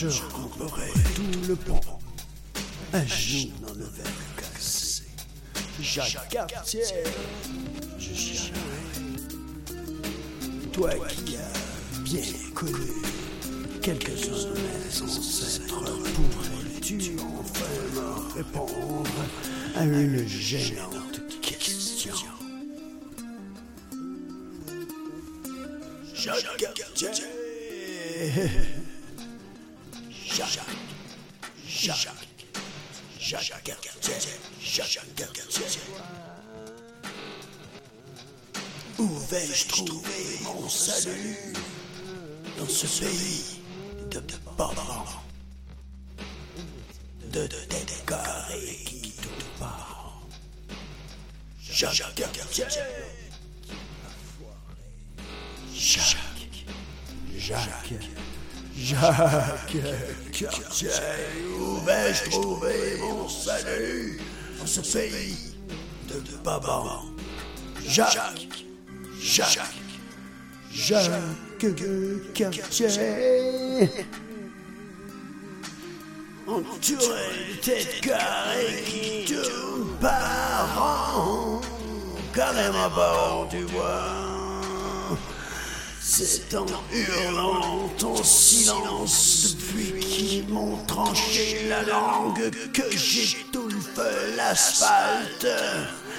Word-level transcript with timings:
Je 0.00 0.06
recouperai 0.06 0.90
tout 1.14 1.46
le 1.46 1.54
pont, 1.54 1.78
un 2.94 3.04
genou 3.04 3.52
dans 3.60 3.74
le 3.74 3.84
verre 3.84 4.06
cassé. 4.34 5.02
Jacques 5.78 6.30
Cartier, 6.48 6.84
je 7.98 8.14
chialerai. 8.14 8.54
Toi 10.72 10.90
qui 11.26 11.36
as 11.36 12.00
bien 12.00 12.22
connu 12.54 12.72
quelques-uns 13.82 14.48
de 14.48 14.54
mes 14.54 15.02
ancêtres, 15.02 15.84
pourrais-tu 16.14 17.16
enfin 17.38 17.66
me 17.94 18.36
répondre 18.38 19.10
à 19.76 19.84
une 19.84 20.26
gênante 20.26 21.20
question. 21.42 22.14
Jacques 26.14 26.56
Cartier 26.74 27.10
Jacques 33.30 33.62
Cartier 33.62 34.14
Jacques 34.60 35.14
Cartier. 35.14 35.64
Où 38.98 39.06
vais-je 39.06 39.68
trouver 39.68 40.40
mon 40.42 40.68
salut 40.68 41.36
dans 42.58 42.66
ce 42.66 42.86
pays 43.04 43.60
de 44.10 44.20
parents 44.56 45.22
de 47.32 47.46
têtes 47.46 48.04
carrées 48.04 48.80
qui 48.84 49.12
tout 49.12 49.46
part? 49.60 50.20
Jacques 51.60 52.14
Cartier. 52.32 52.64
Jacques. 55.72 56.16
Jacques 57.36 57.94
Jacques 58.76 59.76
Cartier 60.32 60.88
Où 61.58 61.80
vais-je 61.84 62.30
trouver 62.30 62.98
mon 63.00 63.28
salut 63.28 64.20
dans 64.58 64.66
ce 64.66 64.80
pays 64.80 65.54
de 66.08 66.36
babans 66.44 67.04
Jacques 67.86 68.48
Jacques 69.20 69.58
Jacques 70.72 71.66
Cartier 72.34 72.88
Entouré 76.46 77.28
de 77.50 77.60
têtes 77.62 78.00
carrées 78.00 78.82
qui 78.86 79.32
tournent 79.32 79.96
par 80.00 80.82
an 80.82 81.60
Carrément 82.34 83.46
tu 83.50 83.62
vois 83.64 83.99
c'est 86.24 86.54
en 86.54 86.66
hurlant 86.92 87.88
ton 87.98 88.22
silence 88.22 89.56
depuis 89.56 89.98
qu'ils 90.00 90.48
m'ont 90.48 90.76
tranché 90.86 91.66
la 91.68 91.82
langue 91.82 92.50
que 92.72 92.90
j'étouffe 92.90 93.98
l'asphalte. 94.36 95.46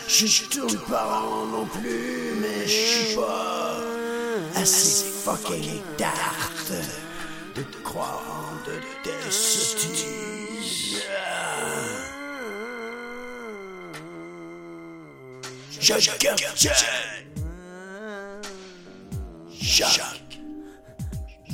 Je 0.08 0.44
tourne 0.50 0.78
pas 0.90 1.20
rond 1.20 1.46
non 1.46 1.66
plus, 1.66 2.34
mais 2.42 2.66
je 2.66 2.72
suis 2.72 3.16
pas 3.16 3.78
assez 4.56 5.06
fucking 5.24 5.82
tarte 5.98 6.74
de 7.56 7.64
croire 7.84 8.24
en 8.28 8.70
de 8.70 8.78
tes 9.04 9.32
sottises. 9.32 11.02
Jacques 15.80 16.18
Cartier 16.18 16.72
Jacques, 19.90 20.40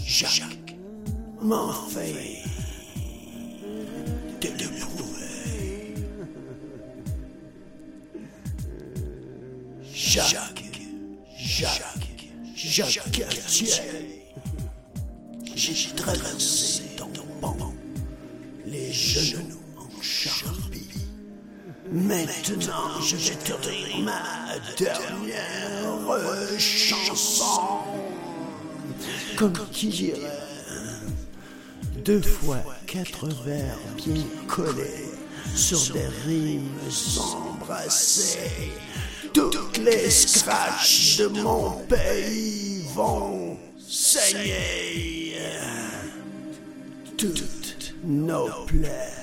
Jacques, 0.06 0.76
m'en 1.42 1.72
de 4.42 4.50
le 4.50 4.80
prouver. 4.82 5.96
Jacques, 9.94 10.64
Jacques, 11.38 12.30
Jacques 12.54 13.12
Cartier. 13.12 13.68
J'ai 15.56 15.96
traversé 15.96 16.84
ton 16.98 17.10
les 18.66 18.92
genoux 18.92 19.62
en 19.78 20.02
charpie. 20.02 20.90
Maintenant, 21.90 23.00
je 23.02 23.16
vais 23.16 23.36
te 23.36 23.62
dire 23.62 24.00
ma 24.04 24.60
dernière 24.76 26.58
chanson. 26.60 27.80
Comme 29.38 29.54
qui 29.72 29.90
dirait, 29.90 30.20
deux 32.04 32.24
fois 32.24 32.58
quatre 32.88 33.28
vers 33.44 33.78
bien 33.96 34.24
collés 34.48 35.12
sur 35.56 35.94
des 35.94 36.08
rimes 36.26 36.80
embrassées. 37.36 38.72
Toutes 39.36 39.78
les 39.78 40.10
scratchs 40.10 41.18
de 41.18 41.28
mon 41.28 41.86
pays 41.86 42.82
vont 42.96 43.60
saigner. 43.78 45.36
Toutes 47.16 47.94
nos 48.04 48.50
plaies 48.66 49.14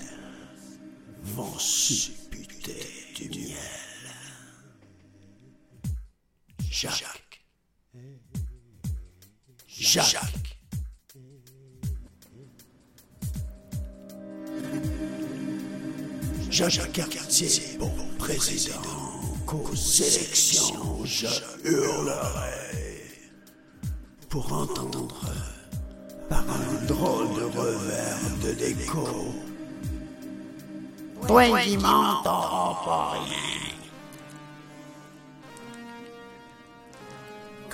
vont 1.24 1.58
supputer 1.58 2.86
du 3.16 3.30
miel. 3.30 3.56
Jacques. 6.70 7.24
Jacques. 9.78 10.16
Jacques 16.50 16.92
Cartier, 17.10 17.48
bon 17.78 17.90
président, 18.18 18.72
qu'aux 19.46 19.74
élections 19.74 21.04
je 21.04 21.26
hurlerai 21.64 23.02
pour 24.28 24.52
entendre 24.52 25.32
par 26.28 26.44
un 26.48 26.86
drôle 26.86 27.34
de 27.34 27.44
revers 27.58 28.18
de 28.42 28.52
déco. 28.52 29.08
Toi, 31.26 31.46
il 31.66 31.78
m'entend 31.80 32.76
pas 32.84 33.10
rien. 33.12 33.83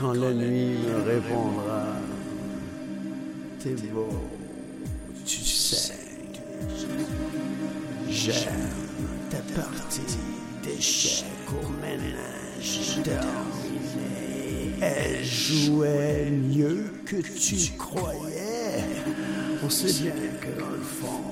Quand 0.00 0.14
la 0.14 0.32
nuit 0.32 0.78
me 0.78 1.02
répondra, 1.02 1.84
t'es 3.62 3.74
beau, 3.92 4.08
tu 5.26 5.44
sais. 5.44 5.92
J'aime 8.08 8.70
ta 9.28 9.36
partie 9.60 10.16
d'échecs 10.62 11.26
au 11.50 11.68
ménage 11.82 13.02
terminé. 13.04 14.72
Elle 14.80 15.22
jouait 15.22 16.30
mieux 16.30 16.94
que 17.04 17.16
tu 17.16 17.72
croyais. 17.76 18.82
On 19.62 19.68
sait 19.68 19.92
bien 20.02 20.14
que 20.40 20.58
dans 20.58 20.70
le 20.70 20.80
fond, 20.80 21.24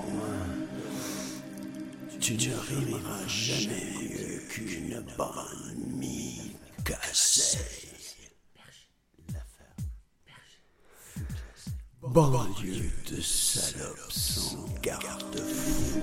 tu 2.20 2.34
ne 2.34 2.54
rimeras 2.68 3.26
jamais 3.26 3.94
mieux 3.98 4.42
qu'une 4.50 5.02
bonne 5.16 5.86
mine 5.96 6.52
cassée. 6.84 7.56
Banlieue 12.12 12.90
de 13.10 13.20
salopes 13.20 14.10
sans 14.10 14.64
garde-fou, 14.82 16.00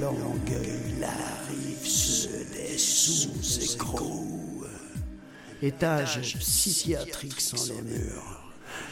Longueuil, 0.00 0.94
la 1.00 1.08
rive 1.48 1.84
se 1.84 2.28
des 2.52 2.78
sous-écrous. 2.78 4.64
Étage 5.60 6.38
psychiatrique 6.38 7.40
sans 7.40 7.72
les 7.74 7.82
murs, 7.82 8.44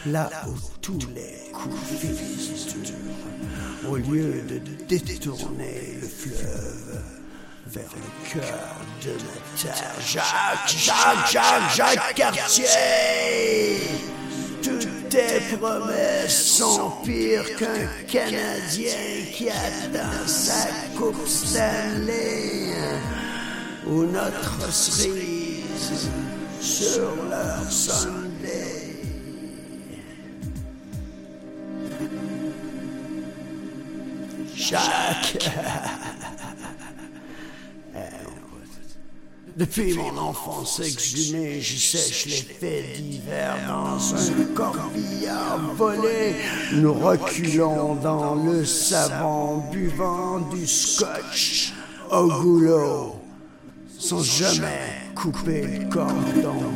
là 0.07 0.29
où 0.49 0.55
tous 0.81 0.99
les 1.15 1.53
coups 1.53 2.01
durs. 2.01 3.89
Au 3.89 3.97
lieu 3.97 4.43
de 4.43 4.59
détourner 4.89 5.99
le 6.01 6.09
fleuve 6.09 7.01
vers 7.67 7.91
le 7.95 8.33
cœur 8.33 8.77
de 9.05 9.11
la 9.11 9.73
terre, 9.73 10.01
Jacques, 10.05 10.69
Jacques, 10.69 11.31
Jacques, 11.31 11.77
Jacques 11.77 12.15
Cartier! 12.17 13.84
Tes 15.15 15.57
promesses 15.57 16.57
sont 16.57 16.91
pires 17.05 17.55
qu'un 17.57 17.87
Canadien 18.09 18.91
qui 19.33 19.49
a 19.49 19.87
dans 19.93 20.27
sa 20.27 20.67
coupe 20.99 21.25
Stanley 21.29 22.75
ou 23.87 24.07
notre 24.07 24.73
cerise 24.73 26.11
sur 26.61 27.15
leur 27.31 27.71
Sunday. 27.71 28.25
Depuis 39.57 39.95
mon 39.95 40.19
enfance 40.19 40.81
exhumée, 40.81 41.61
je 41.61 41.77
sèche 41.77 42.27
les 42.27 42.37
faits 42.37 43.01
divers 43.01 43.57
dans 43.69 44.15
un 44.15 44.45
corbillard 44.53 45.61
volé. 45.77 46.35
Nous 46.73 46.93
reculons 46.93 47.95
dans 47.95 48.35
le 48.35 48.65
savon, 48.65 49.59
buvant 49.71 50.41
du 50.53 50.67
scotch 50.67 51.73
au 52.11 52.27
goulot, 52.27 53.15
sans 53.97 54.25
jamais 54.25 54.91
couper 55.15 55.63
le 55.63 55.89
cordon, 55.89 56.73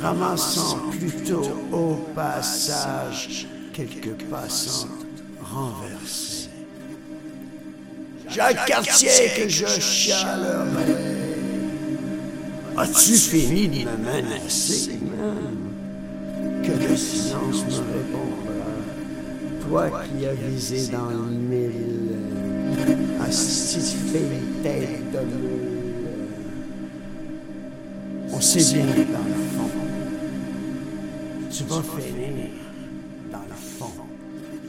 ramassant 0.00 0.78
plutôt 0.92 1.50
au 1.72 1.94
passage 2.14 3.48
quelques 3.72 4.22
passantes 4.30 4.90
renversées. 5.42 6.50
J'ai 8.28 8.40
un 8.40 8.54
quartier 8.54 9.10
que 9.36 9.48
je 9.48 9.66
chialerai. 9.66 11.05
As-tu 12.78 13.14
fini 13.14 13.68
de 13.68 13.90
me 13.90 13.96
menacer? 13.96 14.98
Que 16.62 16.72
le 16.72 16.96
silence 16.96 17.64
me 17.64 17.76
répondra. 17.94 18.70
Toi 19.68 19.84
qui 20.04 20.26
as 20.26 20.34
visé 20.34 20.92
dans 20.92 21.08
le 21.08 21.30
mille, 21.30 22.18
astifié 23.26 24.20
tête 24.62 25.10
de 25.12 25.18
moule. 25.18 25.76
On 28.32 28.40
sait 28.40 28.74
bien 28.74 28.86
dans 28.86 29.24
le 29.24 29.40
fond, 29.54 29.70
tu 31.50 31.62
vas 31.64 31.82
finir 31.82 32.50
dans 33.32 33.46
le 33.48 33.54
fond 33.54 33.92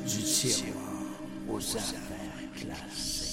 du 0.05 0.23
tiroir 0.23 1.03
aux 1.49 1.59
affaires 1.75 2.47
classées. 2.55 3.26